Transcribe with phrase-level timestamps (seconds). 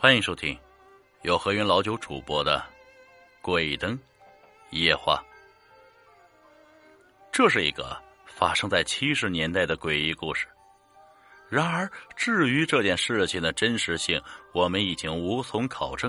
[0.00, 0.56] 欢迎收听
[1.22, 2.58] 由何云老九主播的
[3.42, 3.98] 《鬼灯
[4.70, 5.16] 夜话》。
[7.32, 10.46] 这是一个发生在七十年代的诡异故事。
[11.48, 14.22] 然而，至于这件事情的真实性，
[14.52, 16.08] 我们已经无从考证。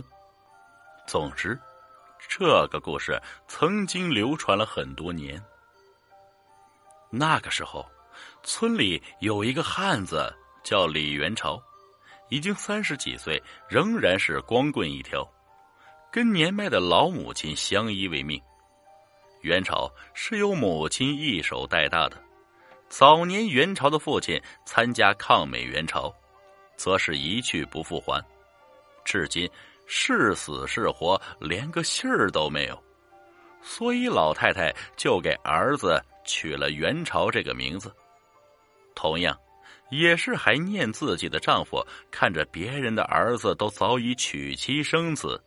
[1.08, 1.60] 总之，
[2.28, 5.44] 这个故事曾经流传了很多年。
[7.10, 7.84] 那个时候，
[8.44, 10.32] 村里有一个汉子
[10.64, 11.60] 叫李元朝。
[12.30, 15.28] 已经三十几岁，仍然是光棍一条，
[16.12, 18.42] 跟年迈的老母亲相依为命。
[19.42, 22.18] 元朝是由母亲一手带大的，
[22.88, 26.14] 早年元朝的父亲参加抗美援朝，
[26.76, 28.24] 则是一去不复还，
[29.06, 29.50] 至今
[29.88, 32.84] 是死是活，连个信儿都没有。
[33.62, 37.94] 所以老太太就给儿子取了元朝这个名字。
[38.96, 39.38] 同样。
[39.90, 45.42] 也是还念自己的丈夫，看着别人的儿子都早已娶妻生子，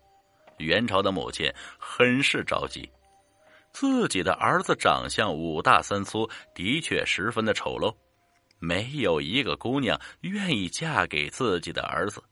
[0.58, 2.88] 元朝的母亲很是着急。
[3.72, 7.94] 自己的儿子长相五大三粗，的确十分的丑陋，
[8.58, 12.22] 没有一个姑娘愿意嫁给自己的儿子。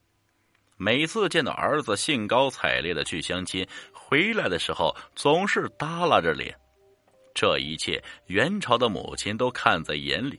[0.77, 6.55] 每次见到儿子兴高采烈的去相亲，回来的时候总是耷拉着脸。
[7.34, 10.39] 这一切，元朝的母亲都看在眼里，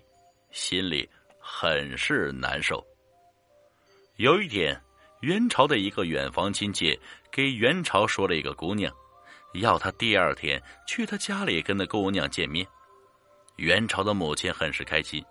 [0.52, 1.09] 心里。
[1.53, 2.83] 很是难受。
[4.16, 4.81] 有一天，
[5.19, 6.97] 元朝的一个远房亲戚
[7.30, 8.91] 给元朝说了一个姑娘，
[9.55, 12.66] 要他第二天去他家里跟那姑娘见面。
[13.57, 15.23] 元朝的母亲很是开心，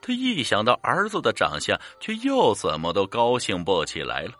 [0.00, 4.32] 他一想到儿子的长相，却又怎么都高兴不起来了。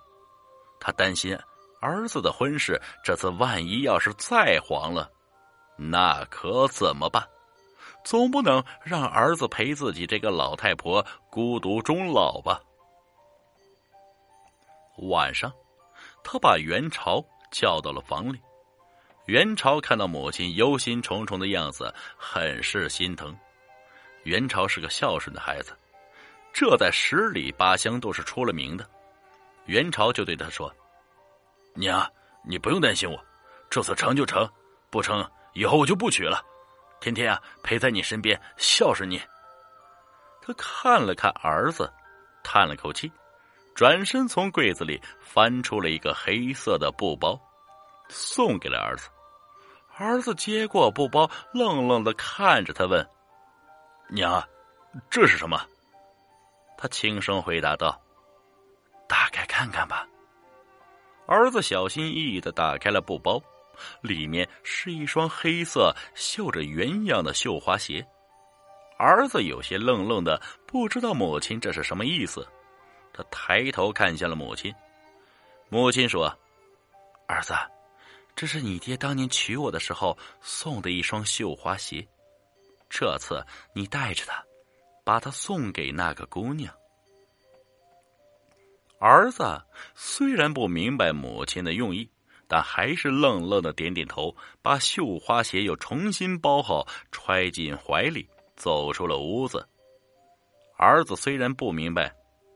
[0.81, 1.39] 他担心
[1.81, 5.09] 儿子的婚事这次万一要是再黄了，
[5.77, 7.23] 那可怎么办？
[8.05, 12.61] 总不能让儿子陪自己这个老太婆孤独终老吧？
[15.09, 15.53] 晚上，
[16.23, 18.39] 他把元朝叫到了房里。
[19.27, 23.37] 元朝看到母亲忧心忡忡的样子，很是心疼。
[24.25, 25.73] 元朝是个孝顺的孩子，
[26.53, 28.85] 这在十里八乡都是出了名的。
[29.67, 30.75] 元朝就对他说
[31.75, 32.05] ：“娘，
[32.45, 33.25] 你不用担心我，
[33.71, 34.51] 这次成就成，
[34.91, 36.45] 不成以后我就不娶了。”
[37.01, 39.21] 天天啊，陪在你身边，孝顺你。
[40.43, 41.91] 他看了看儿子，
[42.43, 43.11] 叹了口气，
[43.75, 47.41] 转身从柜子里翻出了一个黑色的布包，
[48.09, 49.09] 送给了儿子。
[49.97, 53.07] 儿子接过布包，愣愣的看着他，问
[54.09, 54.43] ：“娘，
[55.11, 55.61] 这是什么？”
[56.79, 58.01] 他轻声回答道
[59.07, 60.07] ：“打开看看吧。”
[61.29, 63.41] 儿子小心翼翼的打开了布包。
[64.01, 68.07] 里面是一双黑色绣着鸳鸯的绣花鞋，
[68.99, 72.47] 儿子有些愣愣的，不知道母亲这是什么意思。
[73.13, 74.73] 他抬头看向了母亲，
[75.69, 76.33] 母亲说
[77.27, 77.55] ：“儿子，
[78.37, 82.07] 这是你爹当年娶我的时候送的一双绣花鞋，
[82.89, 84.45] 这次你带着它，
[85.05, 86.73] 把它送给那个姑娘。”
[89.01, 89.43] 儿子
[89.95, 92.09] 虽然不明白母亲的用意。
[92.51, 99.65] 但还是愣愣的点点头，把绣花鞋又重新包好，揣进怀里，走出了屋子。
[100.77, 102.13] 儿子虽然不明白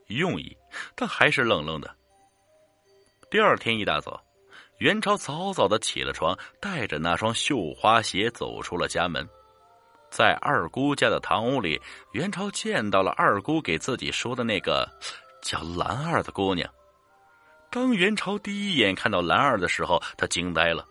[0.08, 0.56] 用意，
[0.96, 1.94] 但还是愣愣的。
[3.30, 4.20] 第二天一大早，
[4.78, 9.24] 元朝早早的起了床，带着那双绣花鞋走出了家门。
[10.10, 11.80] 在二姑家的堂屋里，
[12.12, 14.88] 元朝见到了二姑给自己说的那个
[15.40, 16.68] 叫兰儿的姑娘。
[17.74, 20.86] 当元朝第一眼看到兰儿的时候，他惊呆了。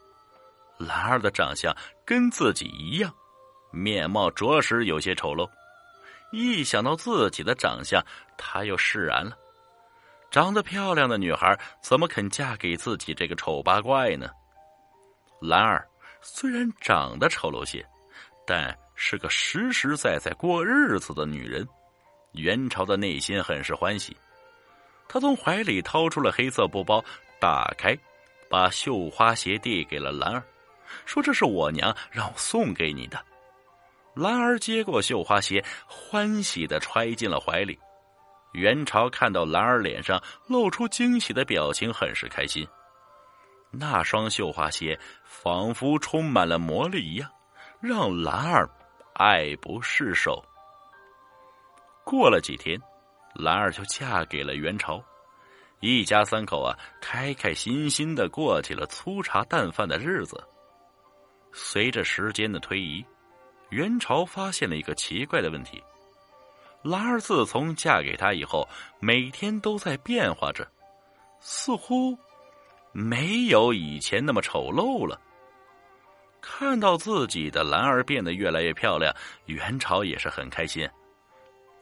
[0.77, 1.73] 兰儿的长相
[2.03, 3.09] 跟自己一样，
[3.71, 5.49] 面貌着实有些丑陋。
[6.33, 8.05] 一想到自己的长相，
[8.37, 9.31] 他又释然了。
[10.29, 14.29] 长得漂亮的女孩怎么肯嫁给自己这个丑八怪呢？
[15.39, 15.87] 兰儿
[16.21, 17.81] 虽然长得丑陋些，
[18.45, 21.65] 但是个实实在在过日子的女人。
[22.33, 24.17] 元朝的内心很是欢喜。
[25.07, 27.03] 他从怀里掏出了黑色布包，
[27.39, 27.95] 打开，
[28.49, 30.43] 把绣花鞋递给了兰儿，
[31.05, 33.23] 说：“这是我娘让我送给你的。”
[34.15, 37.79] 兰儿接过绣花鞋，欢喜的揣进了怀里。
[38.53, 42.67] 元朝看到兰儿脸上露出惊喜的表情，很是开心。
[43.71, 47.29] 那双绣花鞋仿佛充满了魔力一样，
[47.81, 48.69] 让兰儿
[49.13, 50.43] 爱不释手。
[52.03, 52.79] 过了几天。
[53.35, 55.03] 兰儿就嫁给了元朝，
[55.79, 60.41] 一家三口啊，开开心心的过起了粗茶淡饭的日子。
[61.51, 63.03] 随着时间的推移，
[63.69, 65.81] 元朝发现了一个奇怪的问题：
[66.83, 68.67] 兰儿自从嫁给他以后，
[68.99, 70.67] 每天都在变化着。
[71.39, 72.17] 似乎
[72.93, 75.19] 没有以前那么丑陋了。
[76.41, 79.13] 看到自己的兰儿变得越来越漂亮，
[79.45, 80.89] 元朝也是很开心。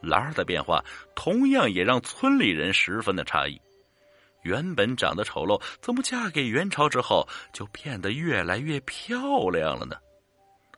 [0.02, 0.84] 兰儿的变化
[1.14, 3.60] 同样也让村里人十分的诧异。
[4.42, 9.96] 原本长得丑陋，怎么嫁给元朝之后就变得越来越漂亮了呢？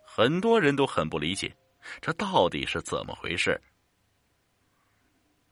[0.04, 1.56] 很多人都很不理解，
[2.00, 3.58] 这到底是怎么回事？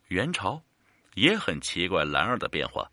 [0.09, 0.63] 元朝
[1.15, 2.87] 也很奇怪兰儿的变化。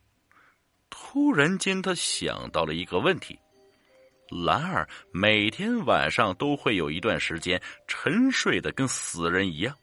[0.90, 3.38] 突然间，他想到了一个问题：
[4.30, 9.76] 兰儿每天晚上都会有一段时间沉睡的跟死人一样。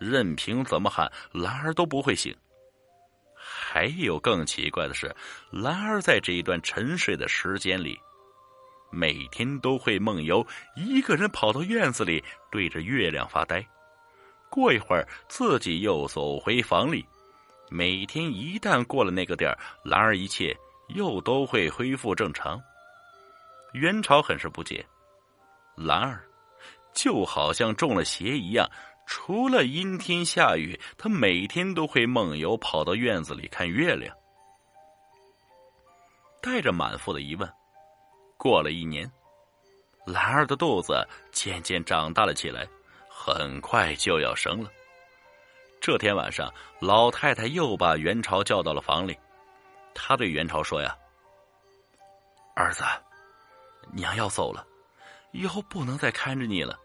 [0.00, 2.34] 任凭怎么喊，兰儿都不会醒。
[3.36, 5.14] 还有更奇怪的是，
[5.50, 7.98] 兰儿在这一段沉睡的时间里，
[8.90, 10.44] 每天都会梦游，
[10.74, 13.64] 一个人跑到院子里对着月亮发呆。
[14.48, 17.06] 过一会儿，自己又走回房里。
[17.70, 20.56] 每天一旦过了那个点儿，兰儿一切
[20.88, 22.60] 又都会恢复正常。
[23.74, 24.84] 元朝很是不解，
[25.76, 26.24] 兰儿
[26.92, 28.68] 就好像中了邪一样。
[29.10, 34.16] 除了阴天下雨，他每天都会梦游，跑到院子里看月亮。
[36.40, 37.52] 带着满腹的疑问，
[38.38, 39.10] 过了一年，
[40.06, 42.64] 兰儿的肚子渐渐长大了起来，
[43.08, 44.70] 很快就要生了。
[45.80, 46.48] 这天晚上，
[46.78, 49.18] 老太太又把元朝叫到了房里，
[49.92, 50.96] 她对元朝说：“呀，
[52.54, 52.84] 儿子，
[53.92, 54.64] 娘要走了，
[55.32, 56.78] 以后不能再看着你了。”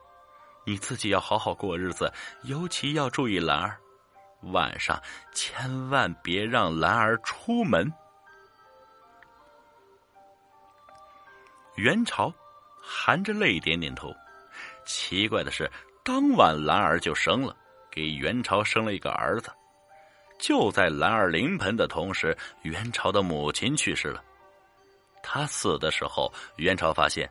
[0.66, 2.12] 你自己要好好过日子，
[2.44, 3.78] 尤其要注意兰儿，
[4.52, 5.02] 晚上
[5.34, 7.92] 千万别让兰儿出门。
[11.76, 12.34] 元朝
[12.82, 14.14] 含着泪点点头。
[14.86, 15.70] 奇怪的是，
[16.04, 17.56] 当晚兰儿就生了，
[17.92, 19.52] 给元朝生了一个儿子。
[20.40, 24.24] 就在兰儿临盆的同时，元朝的母亲去世了。
[25.22, 27.30] 他死的时候，元朝发现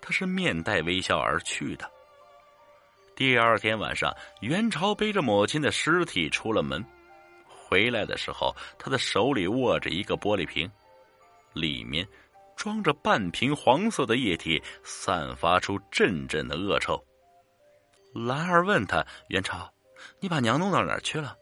[0.00, 1.90] 他是面带微笑而去的。
[3.16, 6.84] 第二天晚上，元朝背着母亲的尸体出了门，
[7.46, 10.68] 回来的时候，他的手里握着一个玻璃瓶，
[11.52, 12.04] 里面
[12.56, 17.00] 装着半瓶黄色的液体，散发出阵阵的恶臭。
[18.12, 19.72] 兰儿问他：“元朝，
[20.18, 21.36] 你把娘弄到哪儿去了？”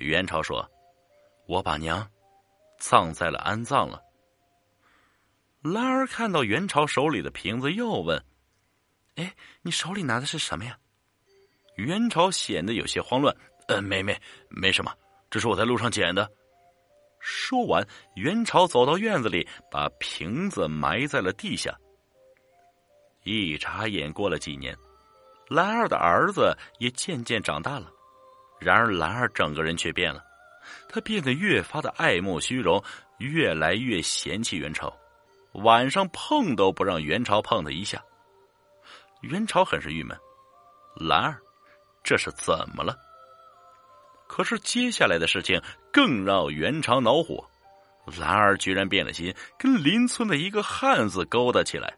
[0.00, 0.66] 元朝说
[1.46, 2.08] ：“我把娘
[2.78, 4.00] 葬在了安葬了。”
[5.60, 8.24] 兰儿看到元朝手里的瓶子，又问。
[9.16, 10.76] 哎，你手里拿的是什么呀？
[11.76, 13.34] 元朝显得有些慌乱。
[13.66, 14.14] 呃，没没
[14.48, 14.92] 没什么，
[15.30, 16.30] 这是我在路上捡的。
[17.18, 21.74] 说完，元朝走到院子里，把瓶子埋在了地下。
[23.22, 24.76] 一眨眼过了几年，
[25.48, 27.90] 兰儿的儿子也渐渐长大了。
[28.60, 30.22] 然而，兰儿整个人却变了，
[30.88, 32.82] 他变得越发的爱慕虚荣，
[33.18, 34.94] 越来越嫌弃元朝，
[35.52, 38.04] 晚上碰都不让元朝碰他一下。
[39.24, 40.16] 元朝很是郁闷，
[40.96, 41.40] 兰儿，
[42.02, 42.94] 这是怎么了？
[44.26, 45.60] 可是接下来的事情
[45.92, 47.42] 更让元朝恼火，
[48.18, 51.96] 兰儿居然变了心，跟邻村的一个汉子勾搭起来，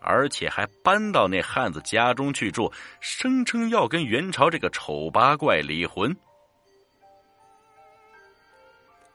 [0.00, 6.14] 而且还搬到那汉子家中去住，声称要跟元朝这个丑八怪离婚。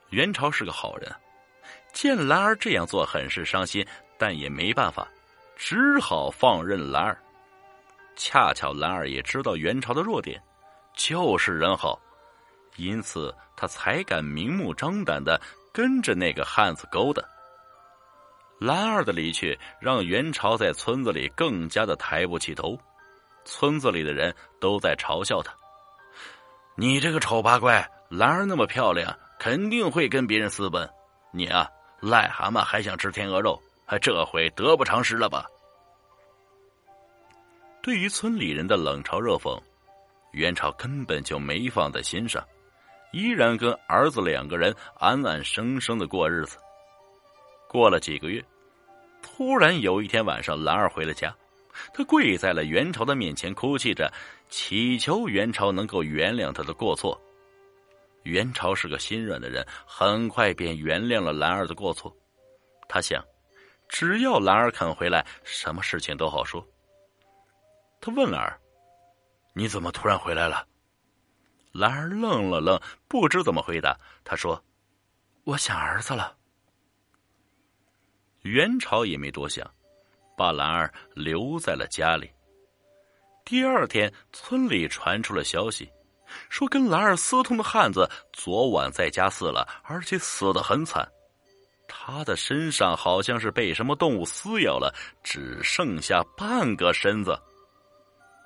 [0.10, 1.14] 元朝是个好人，
[1.94, 3.86] 见兰儿这样做，很是伤心，
[4.18, 5.08] 但也没办法，
[5.56, 7.18] 只好放任兰儿。
[8.18, 10.42] 恰巧兰儿也知道元朝的弱点，
[10.94, 11.98] 就是人好，
[12.76, 15.40] 因此他才敢明目张胆的
[15.72, 17.24] 跟着那个汉子勾搭。
[18.60, 22.76] 兰儿的离去让元朝在村子里更加的抬不起头，
[23.46, 25.54] 村子里的人都在嘲笑他
[26.76, 30.90] ：“你这个丑八怪，兰儿那么漂亮，肯定会跟别人私奔。
[31.32, 31.70] 你啊，
[32.02, 35.46] 癞蛤蟆还想吃天鹅肉，还这回得不偿失了吧？”
[37.88, 39.58] 对于村里人的冷嘲热讽，
[40.34, 42.46] 元朝根本就没放在心上，
[43.14, 46.58] 依然跟儿子两个人安安生生的过日子。
[47.70, 48.44] 过了几个月，
[49.22, 51.34] 突然有一天晚上，兰儿回了家，
[51.94, 54.12] 他跪在了元朝的面前，哭泣着，
[54.50, 57.18] 祈求元朝能够原谅他的过错。
[58.24, 62.14] 元朝是个心软的人，很快便原谅了兰儿的过错。
[62.90, 63.24] 他想，
[63.88, 66.62] 只要兰儿肯回来，什么事情都好说。
[68.00, 68.60] 他问兰儿
[69.54, 70.66] ：“你怎么突然回来了？”
[71.74, 73.98] 兰儿愣了愣，不知怎么回答。
[74.24, 74.64] 他说
[75.46, 76.36] ：“我想儿子了。”
[78.44, 79.70] 元朝也没多想，
[80.38, 82.32] 把兰儿留在了家里。
[83.44, 85.90] 第二天，村里传出了消息，
[86.50, 91.08] 说跟兰儿私通的汉子昨晚在家死了，而且死得很惨。
[91.88, 97.40] 他的身上好像是被什么动物撕咬了，只剩下半个身子。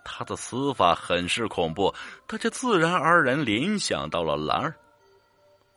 [0.03, 1.93] 他的死法很是恐怖，
[2.27, 4.75] 大家自然而然联想到了兰儿。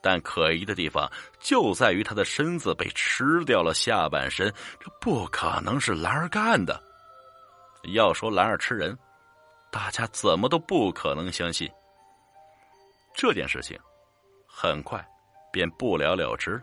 [0.03, 6.79] 但可疑的地方就在于他的身子被吃掉了下半身，这不可能是兰儿干的。
[7.95, 8.99] 要说兰儿吃人，
[9.71, 11.71] 大家怎么都不可能相信。
[13.15, 13.79] 这件事情
[14.47, 15.03] 很快
[15.53, 16.61] 便不了了之。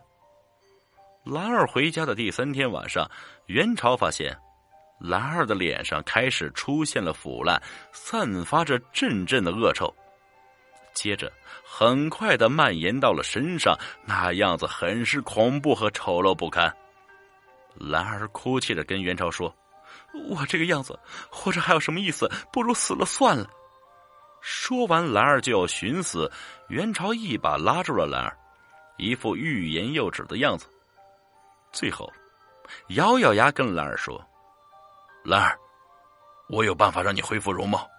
[1.23, 3.09] 兰儿回家的第三天晚上，
[3.47, 4.37] 元朝发现
[5.01, 9.93] 兰儿的脸上开始出现了腐烂，散发着阵阵的恶臭。
[10.93, 11.31] 接着，
[11.65, 16.71] 很快的蔓延到了身上，那样子很是恐怖和丑陋不堪。
[17.75, 19.55] 兰儿哭泣着跟元朝说
[20.29, 22.29] ：“我这个样子活着还有什么意思？
[22.51, 23.49] 不如死了算了。”
[24.41, 26.29] 说完，兰儿就要寻死，
[26.67, 28.37] 元朝一把拉住了兰儿，
[28.97, 30.67] 一副欲言又止的样子。
[31.71, 32.11] 最后，
[32.89, 34.21] 咬咬牙跟兰儿说
[35.23, 35.57] ：“兰儿，
[36.49, 37.89] 我有办法让你恢复容貌。”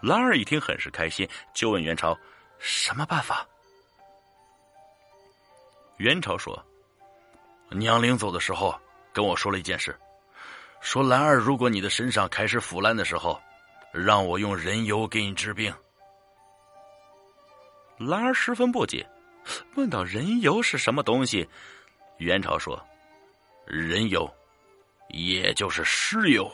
[0.00, 2.16] 兰儿一听，很是开心，就问元朝
[2.58, 3.46] ：“什么办法？”
[5.98, 6.62] 元朝说
[7.70, 8.78] ：“娘临走的时候
[9.12, 9.96] 跟我说了一件事，
[10.80, 13.40] 说兰儿，如果你的身上开始腐烂的时候，
[13.92, 15.72] 让我用人油给你治病。”
[17.96, 19.08] 兰儿十分不解，
[19.76, 21.48] 问道：“人油是什么东西？”
[22.18, 22.84] 元朝说
[23.64, 24.28] ：“人油，
[25.08, 26.50] 也就是尸油。”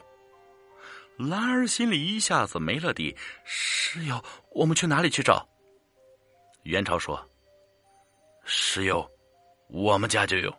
[1.19, 3.15] 兰儿心里一下子没了底，
[3.45, 5.47] 石油，我们去哪里去找？
[6.63, 7.23] 元朝说
[8.45, 9.07] ：“石油，
[9.69, 10.55] 我们家就有。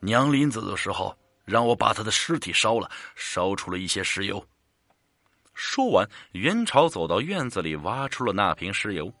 [0.00, 4.44] 娘临走的时候，让我把他的尸体烧了，烧出了一些石油。”
[5.54, 9.12] 说完，元朝走到院子里，挖出了那瓶石油，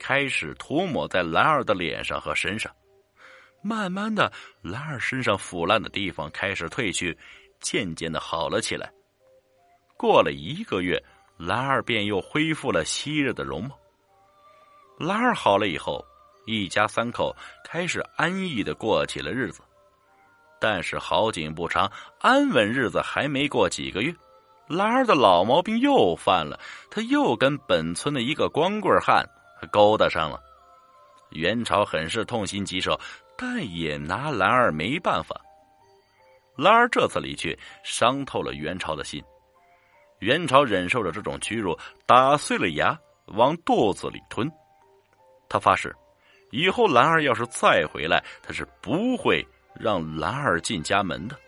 [0.00, 2.74] 开始涂抹在兰儿的脸上和身上。
[3.66, 4.32] 慢慢的，
[4.62, 7.18] 兰儿身上腐烂的地方开始褪去，
[7.60, 8.88] 渐渐的好了起来。
[9.96, 11.02] 过了一个月，
[11.36, 13.76] 兰儿便又恢复了昔日的容貌。
[14.98, 16.04] 兰儿好了以后，
[16.46, 19.62] 一家三口开始安逸的过起了日子。
[20.60, 24.14] 但是好景不长，安稳日子还没过几个月，
[24.68, 26.58] 兰儿的老毛病又犯了，
[26.90, 29.28] 他又跟本村的一个光棍汉
[29.72, 30.40] 勾搭上了。
[31.30, 32.98] 元朝很是痛心疾首，
[33.36, 35.40] 但也拿兰儿没办法。
[36.56, 39.22] 兰儿这次离去，伤透了元朝的心。
[40.20, 44.50] 元朝忍受着这种屈辱，打碎了牙往肚子里吞。
[45.48, 45.94] 他发誓，
[46.50, 49.46] 以后兰儿要是再回来，他是不会
[49.78, 51.38] 让兰儿进家门的。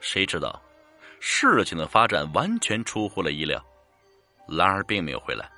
[0.00, 0.60] 谁知道，
[1.20, 3.64] 事情的发展完全出乎了意料，
[4.48, 5.48] 兰儿并没有回来。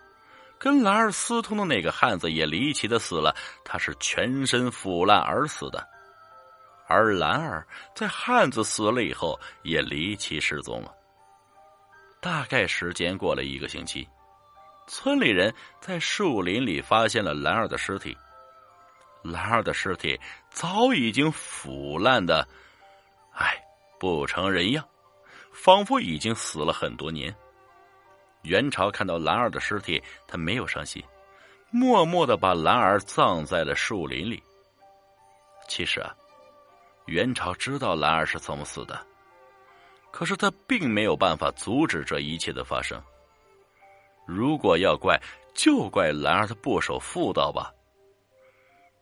[0.58, 3.34] 跟兰儿私通的那个汉子也离奇的死了，
[3.64, 5.86] 他是全身腐烂而死的。
[6.88, 10.92] 而兰儿在汉子死了以后也离奇失踪了。
[12.20, 14.08] 大概时间过了一个星期，
[14.88, 18.16] 村里人在树林里发现了兰儿的尸体。
[19.22, 20.18] 兰儿的尸体
[20.50, 22.48] 早已经腐烂的，
[23.32, 23.54] 唉，
[24.00, 24.84] 不成人样，
[25.52, 27.34] 仿佛已经死了很多年。
[28.42, 31.02] 元朝看到兰儿的尸体，他没有伤心，
[31.71, 34.42] 默默的把兰儿葬在了树林里。
[35.68, 36.14] 其实啊。
[37.07, 39.00] 元朝知道兰儿是怎么死的，
[40.11, 43.02] 可是他并没有办法阻止这一切的发生。
[44.26, 45.18] 如果要怪，
[45.54, 47.73] 就怪兰儿的不守妇道吧。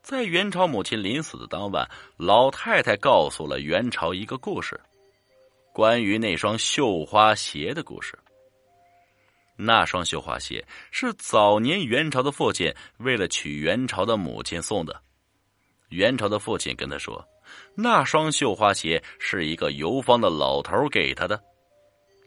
[0.02, 4.80] 在元朝母亲临死的当晚，老太太告诉了元朝一个故事，
[5.72, 8.16] 关于那双绣花鞋的故事。
[9.56, 15.00] 那双绣花鞋是早年元朝的父亲为了娶元朝的母亲送的。
[15.88, 17.26] 元朝的父亲跟他说。
[17.76, 21.40] 那双绣花鞋是一个游方的老头给他的。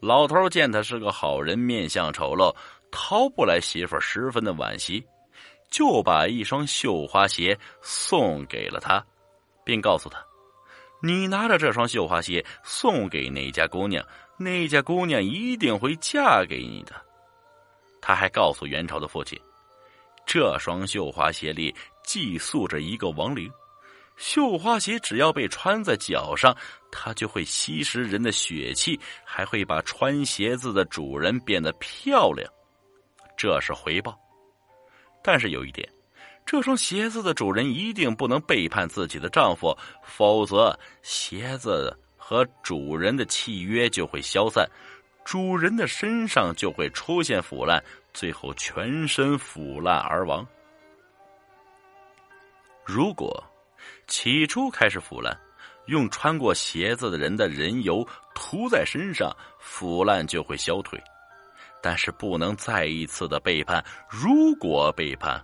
[0.00, 2.56] 老头见他是个好人，面相丑陋，
[2.90, 5.04] 讨不来媳妇，十分的惋惜，
[5.70, 9.04] 就把一双绣花鞋送给了他，
[9.62, 10.24] 并告诉他
[11.04, 14.02] ：“你拿着这双绣花鞋送给那家姑娘，
[14.38, 16.94] 那家姑娘一定会嫁给你的。”
[18.00, 19.38] 他还告诉元朝的父亲
[20.26, 23.50] ：“这双绣花鞋里寄宿着一个亡灵。”
[24.16, 26.54] 绣花鞋只要被穿在脚上，
[26.92, 32.46] 它就会吸食人的血气，还会把穿鞋子的主人变得漂亮，
[33.34, 34.14] 这是回报。
[35.22, 35.88] 但是有一点，
[36.44, 44.68] 这双鞋子的主人一定不能背叛自己的丈夫，否则鞋子和主人的契约就会消散，
[45.24, 50.46] 主人的身上就会出现腐烂，最后全身腐烂而亡。
[52.84, 53.42] 如果
[54.08, 55.38] 起初开始腐烂，
[55.86, 61.00] 用穿过鞋子的人的人油涂在身上，腐烂就会消退。
[61.82, 65.42] 但是不能再一次的背叛，如果背叛，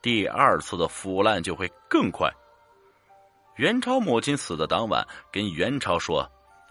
[0.00, 2.28] 第二次的腐烂就会更快。
[3.56, 6.28] 元朝母亲死的当晚，跟元朝说。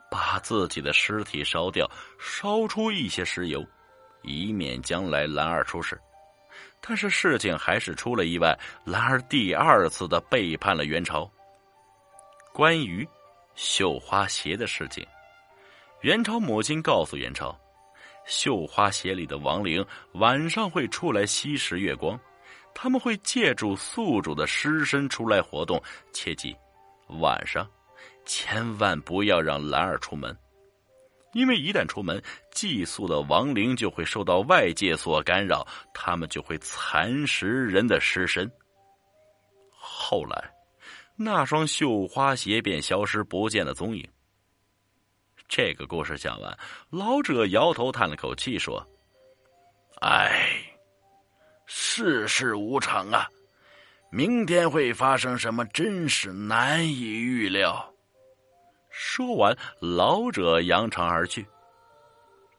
[0.09, 1.89] 把自己的尸体烧掉，
[2.19, 3.65] 烧出一些石油，
[4.23, 5.99] 以免将来兰儿出事。
[6.81, 11.29] 但是事情还是出了意外，兰儿第二次的背叛了元朝。
[12.53, 13.07] 关于
[13.55, 15.05] 绣花鞋的事情，
[16.01, 17.57] 元朝母亲告诉元朝，
[18.25, 22.19] 绣花鞋里的亡灵晚上会出来吸食月光，
[22.73, 25.81] 他们会借助宿主的尸身出来活动，
[26.13, 26.55] 切记
[27.19, 27.69] 晚上。
[28.25, 30.37] 千万不要让兰儿出门，
[31.33, 32.21] 因为一旦出门，
[32.51, 38.51] 寄宿的亡灵就会受到外界所干扰，他们就会蚕食人的尸身。
[39.71, 40.51] 后来，
[41.15, 44.07] 那双绣花鞋便消失不见了踪影。
[45.47, 46.57] 这个故事讲完，
[46.91, 48.85] 老者摇头叹了口气说
[50.01, 50.61] ：“哎，
[51.65, 53.27] 世事无常啊，
[54.11, 57.93] 明天会发生什么，真是难以预料。”
[59.01, 61.47] 说完，老者扬长而去。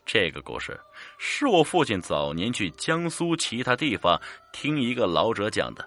[0.06, 0.80] 这个故事
[1.18, 4.18] 是我父亲早年去江苏其他地方
[4.50, 5.86] 听一个老者讲的。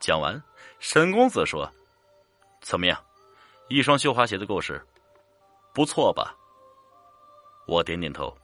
[0.00, 0.42] 讲完，
[0.80, 1.70] 沈公子说
[2.60, 3.00] ：“怎么样，
[3.68, 4.84] 一双绣花鞋的故事，
[5.72, 6.34] 不错吧？”
[7.68, 8.36] 我点点头。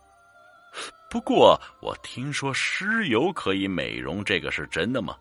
[1.10, 5.18] 不过，我听说尸油可以美容，这个是真的吗？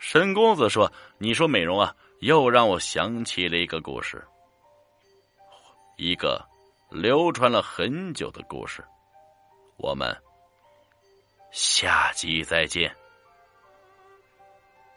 [0.00, 4.20] 沈公子说：“你说美容啊，又让我想起了一个故事。”
[5.96, 6.44] 一个
[6.90, 8.84] 流传了很久的故事，
[9.76, 10.16] 我们
[11.52, 12.94] 下集再见。